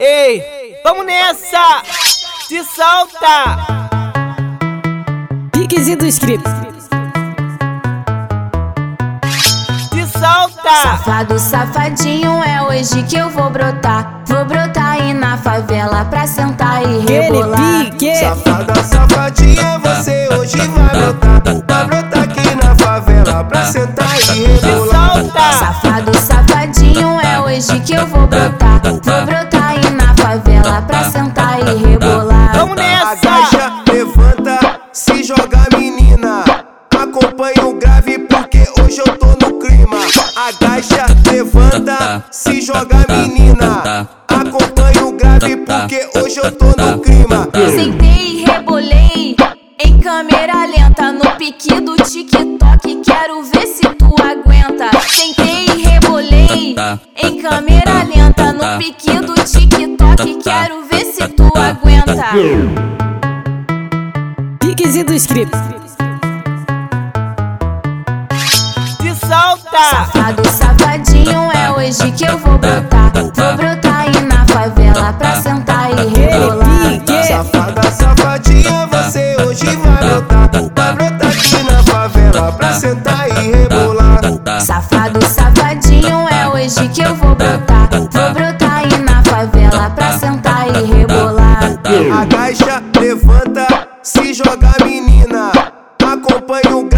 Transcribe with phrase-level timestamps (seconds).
[0.00, 1.82] Ei, vamos nessa!
[2.46, 3.88] Se solta!
[5.52, 6.48] Piquezinho do script.
[9.92, 10.70] Se solta!
[10.84, 14.22] Safado, safadinho, é hoje que eu vou brotar.
[14.26, 17.90] Vou brotar aí na favela pra sentar e rebolar.
[17.90, 18.14] pique.
[18.20, 21.42] Safada, safadinha, você hoje vai brotar.
[21.66, 25.12] Vai brotar aqui na favela pra sentar e Se rebolar.
[25.14, 25.52] solta!
[25.58, 26.57] Safado, safadinho,
[38.88, 39.98] hoje eu tô no clima.
[40.34, 44.08] Agacha, levanta, se joga menina.
[44.26, 47.48] Acompanha o grave porque hoje eu tô no clima.
[47.70, 49.36] Sentei e rebolei
[49.84, 53.02] em câmera lenta no pique do TikTok.
[53.04, 54.90] Quero ver se tu aguenta.
[55.06, 56.74] Sentei e rebolei
[57.22, 60.42] em câmera lenta no pique do TikTok.
[60.42, 62.30] Quero ver se tu aguenta.
[64.60, 65.77] Piquezinho do script.
[69.78, 73.12] Safado, safadinho, é hoje que eu vou brotar.
[73.14, 77.24] Vou brotar aí na favela pra sentar e rebolar.
[77.26, 80.50] Safada, safadinha, você hoje vai brotar.
[80.74, 84.20] Vai brotar aqui na favela pra sentar e rebolar.
[84.60, 87.88] Safado, safadinho, é hoje que eu vou brotar.
[87.90, 91.78] Vou brotar aí na favela pra sentar e rebolar.
[92.20, 93.66] Agacha, levanta,
[94.02, 95.52] se joga menina.
[96.02, 96.88] Acompanha o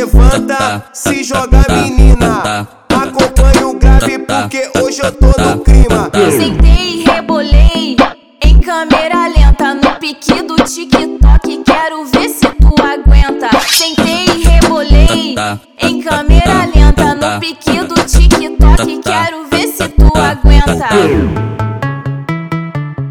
[0.00, 2.66] levanta, se joga menina.
[2.88, 6.10] Acompanha o grave porque hoje eu tô no clima.
[6.30, 7.96] Sentei e rebolei
[8.42, 11.64] em câmera lenta no pique do TikTok.
[11.64, 13.50] Quero ver se tu aguenta.
[13.68, 15.34] Sentei e rebolei
[15.80, 19.00] em câmera lenta no pique do TikTok.
[19.02, 20.88] Quero ver se tu aguenta.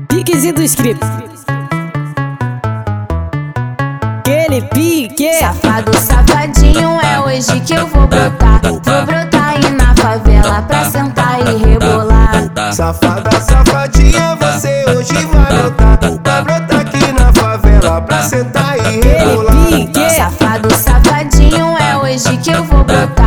[0.08, 1.06] Piquezinho do script.
[4.20, 5.34] Aquele pique quê?
[5.34, 8.62] Safado, safadinho, é hoje que eu vou brotar.
[8.64, 12.50] Vou brotar aí na favela pra sentar e rebolar.
[12.72, 16.00] Safada, safadinha, você hoje vai brotar.
[16.24, 20.10] Vai brotar aqui na favela pra sentar e rebolar.
[20.10, 23.19] Safado, safadinho, é hoje que eu vou brotar.